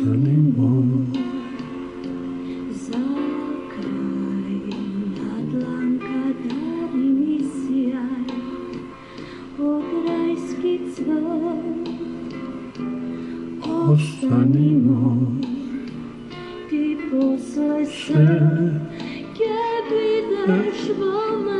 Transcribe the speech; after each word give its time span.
Иерусалим 0.00 0.54
мой. 0.56 1.20
Остани 13.92 14.76
мой, 14.76 15.44
ты 16.70 16.96
послайся, 17.10 18.22
я 19.38 19.62
видишь 19.90 20.96
во 20.96 21.36
мне. 21.36 21.59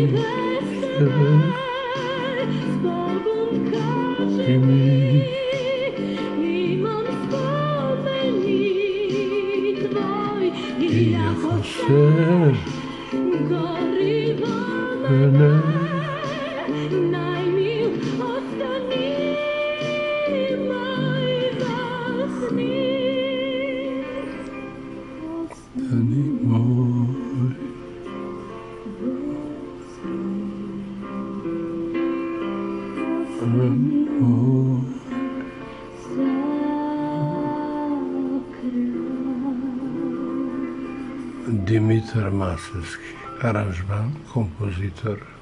Thank 0.00 0.16
you. 0.98 1.69
Massas, 42.40 42.98
Aranjman, 43.42 44.14
compositor. 44.32 45.39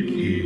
Ricky. 0.00 0.39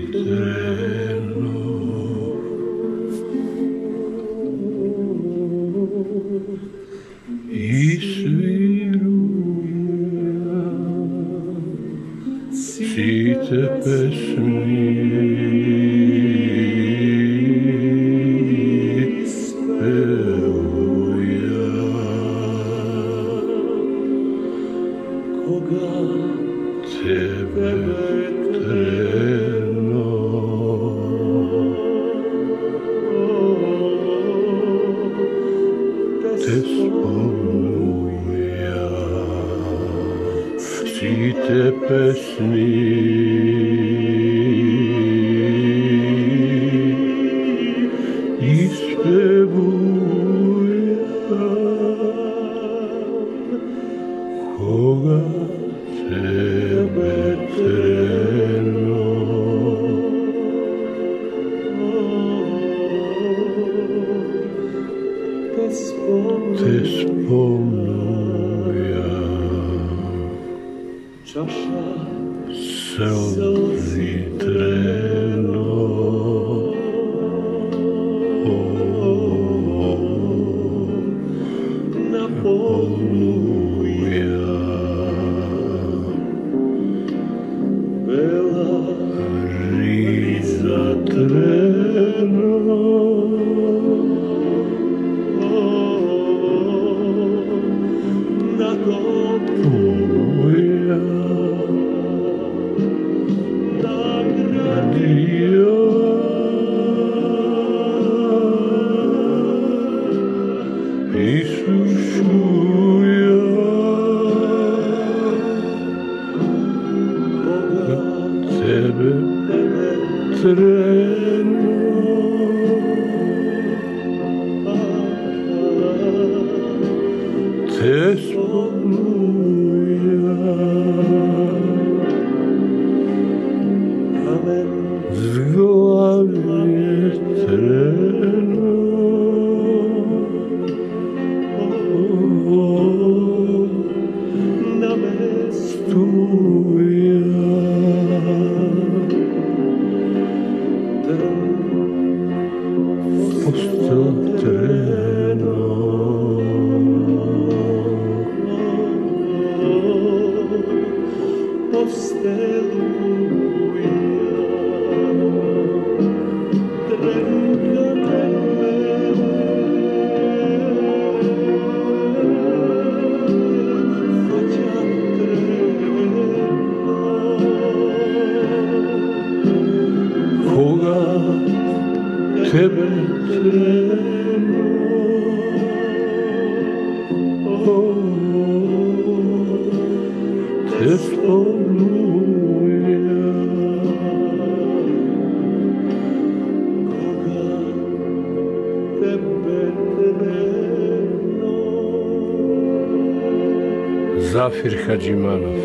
Zafir 204.32 204.78
Hadzimanov. 204.86 205.58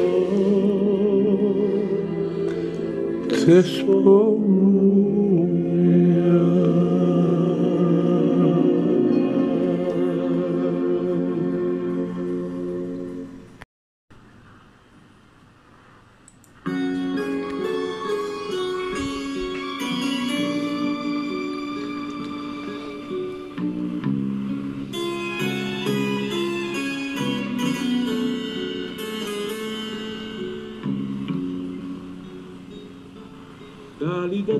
Ty 3.29 3.63
spół 3.63 4.38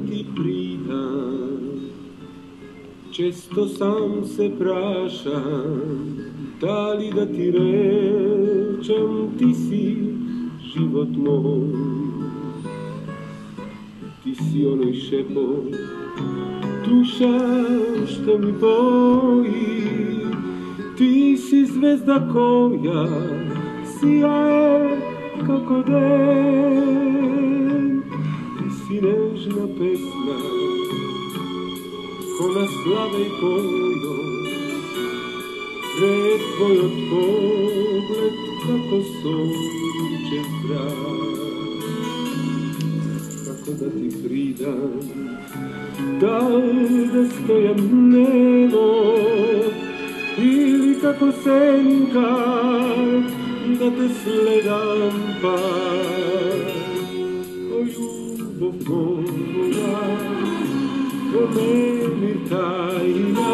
ти 0.10 0.26
придам. 0.36 1.60
Често 3.12 3.68
сам 3.68 4.26
се 4.26 4.54
прашам, 4.60 5.82
дали 6.62 7.12
да 7.16 7.32
ти 7.32 7.54
речам, 7.54 9.36
ти 9.38 9.54
си 9.54 9.98
живот 10.74 11.10
мој. 11.10 11.64
Ти 14.24 14.36
си 14.36 14.66
оној 14.72 14.94
шепо, 14.94 15.46
душа 16.86 17.36
што 18.06 18.38
ми 18.38 18.52
бои. 18.62 20.30
Ти 20.98 21.38
си 21.38 21.66
звезда 21.66 22.20
која 22.34 23.06
си 23.84 24.22
сијае 24.22 24.96
како 25.48 25.84
ден. 25.88 27.59
snežna 28.90 29.68
pekla, 29.78 30.38
kona 32.38 32.66
slave 32.68 33.22
i 33.22 33.30
polno, 33.42 34.16
pred 35.98 36.42
tvoj 36.58 36.80
pogled 37.10 38.36
kako 38.66 39.02
sunče 39.22 40.42
zdrav. 40.50 41.20
Kako 43.46 43.72
da 43.80 43.90
ti 43.90 44.10
pridam, 44.24 45.00
da 46.22 46.40
li 46.48 47.08
da 47.14 47.30
stojam 47.30 48.10
nemo, 48.10 48.90
ili 50.38 50.96
kako 51.02 51.32
senka, 51.44 52.36
da 53.80 53.90
te 53.92 54.10
sledam 54.24 55.12
par. 55.42 56.59
tvoja, 58.90 60.00
pomeni 61.32 62.34
tajna. 62.50 63.54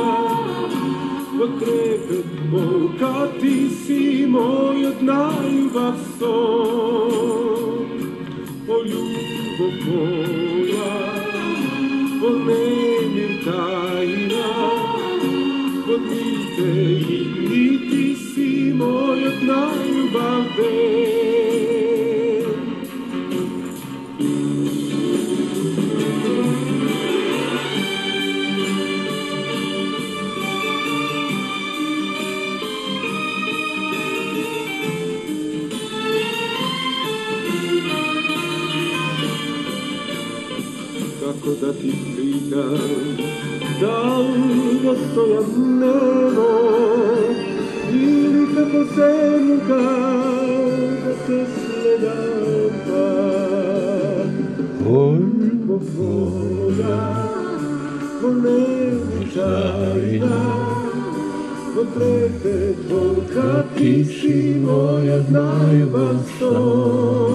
Potreben 1.37 2.23
bo, 2.51 2.63
kaj 2.99 3.27
ti 3.41 3.55
si 3.69 4.25
moj 4.27 4.85
od 4.91 5.03
najvav 5.03 5.97
son. 6.19 7.83
O 8.67 8.77
ljubo 8.89 9.67
moja, 9.85 10.95
pomeni 12.21 13.27
tajna. 13.45 14.47
Podnite 15.87 16.71
in 17.17 17.29
niti 17.49 18.15
si 18.15 18.73
moj 18.73 19.27
od 19.27 19.43
najvav 19.51 20.54
cosa 41.45 41.71
ti 41.73 41.91
sfiga 41.91 42.65
dal 43.79 44.25
rosso 44.83 45.23
e 45.29 45.35
al 45.37 45.49
nero 45.79 46.53
ili 47.91 48.43
kako 48.55 48.81
se 48.95 49.11
muka 49.45 49.83
da 51.03 51.13
te 51.27 51.39
sledava 51.53 53.09
koliko 54.83 55.75
voda 55.97 56.99
ponevičajna 58.21 59.55
potrebe 61.75 62.57
tolika 62.89 63.51
ti 63.77 63.93
si 64.05 64.37
moja 64.65 65.19
najvan 65.29 66.17
stoj 66.35 67.34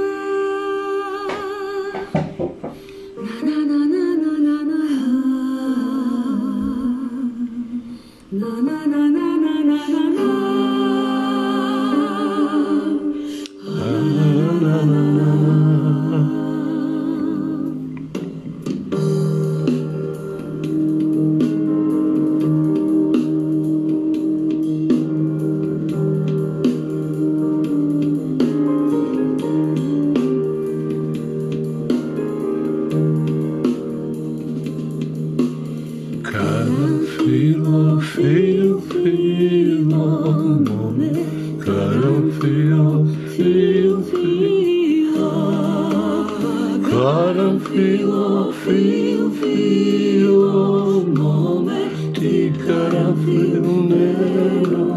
feel, 42.51 43.05
feel, 43.35 44.03
feel, 44.11 45.13
Karam 46.89 47.59
feel, 47.61 48.51
feel, 48.51 49.29
feel, 49.39 51.03
nome 51.19 51.81
ti 52.13 52.51
karam 52.65 53.15
feel. 53.23 53.65
Nerosiš. 53.91 54.91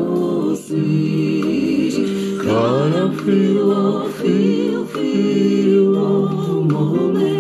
Karam 2.43 3.11
feel, 3.23 4.09
feel, 4.19 4.83
feel, 4.87 5.95
nome 6.73 7.34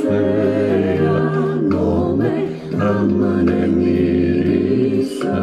nome 1.71 2.33
amane 2.75 3.63
mirisa. 3.77 5.39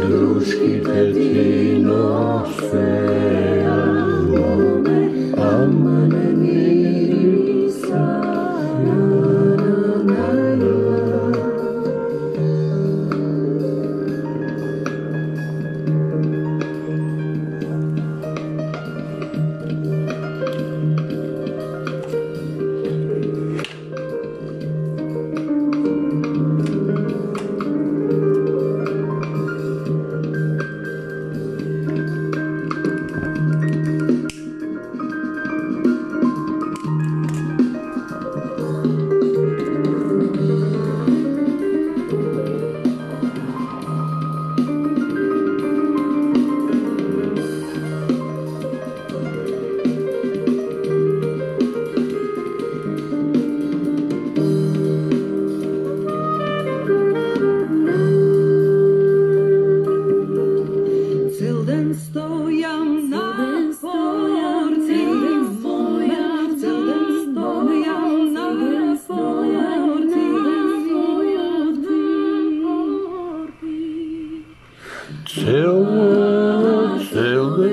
Druškite 0.00 1.00
dinoseia, 1.12 2.16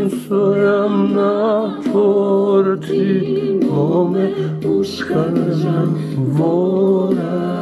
enferma 0.04 1.80
por 1.92 2.78
ti, 2.80 3.60
come 3.68 4.34
os 4.68 5.04
caras 5.04 5.63
vorais. 6.18 7.53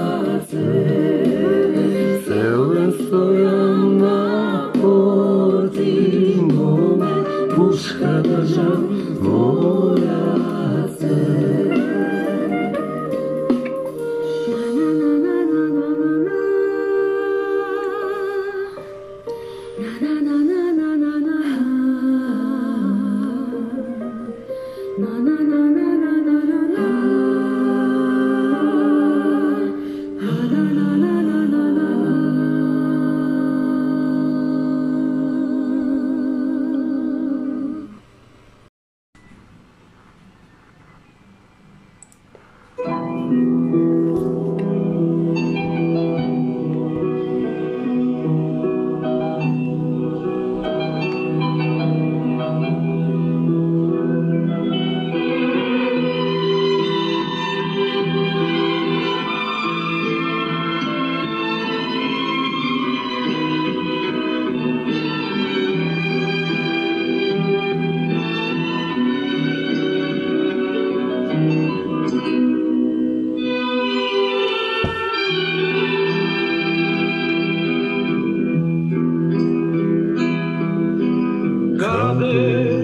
Kade, 81.82 82.78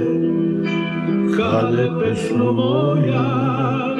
kade 1.38 1.86
peslo 2.00 2.50
moja. 2.52 3.97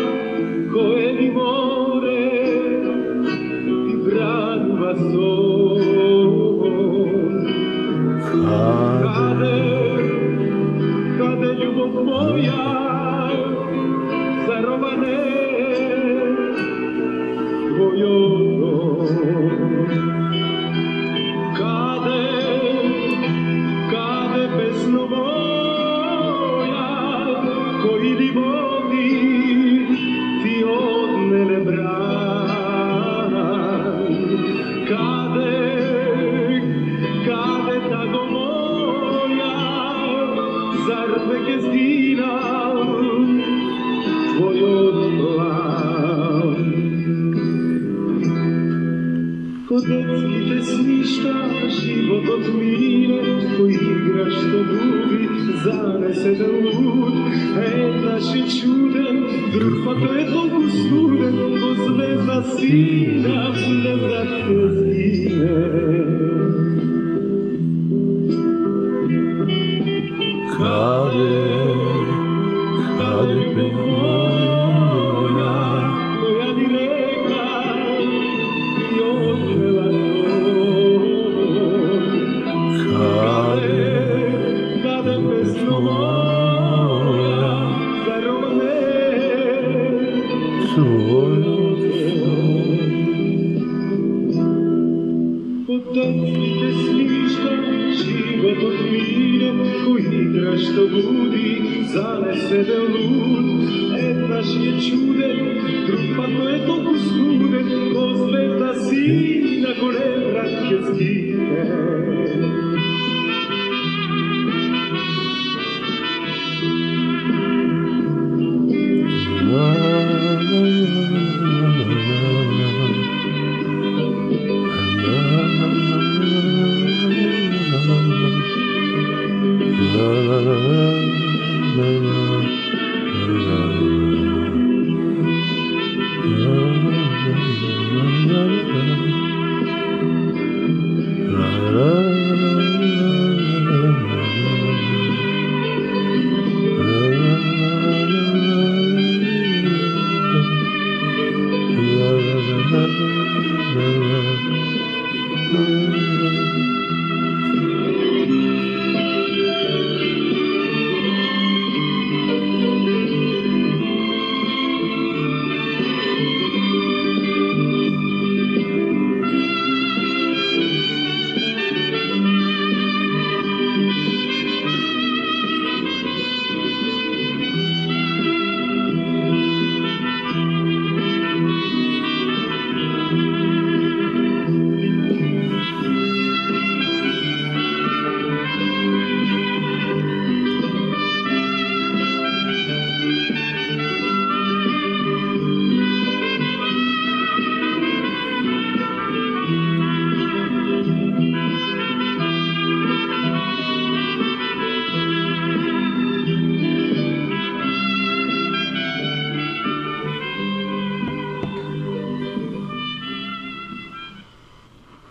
Детските 49.88 50.62
смишта, 50.63 51.34
животот 51.71 52.47
мине, 52.51 53.21
кој 53.56 53.75
игра 53.77 54.25
што 54.34 54.60
губи, 54.67 55.27
занесе 55.63 56.34
да 56.39 56.47
луд. 56.51 57.15
Еднаш 57.62 58.27
е 58.36 58.43
чуден, 58.51 59.23
друг 59.53 59.75
па 59.86 59.95
третом 60.01 60.69
студен, 60.75 61.38
во 61.62 61.71
звезда 61.86 62.43
сина, 62.58 63.53